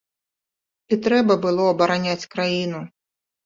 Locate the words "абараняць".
1.75-2.19